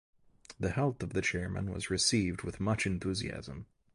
[0.59, 3.67] The health of the Chairman was received with much enthusiasm.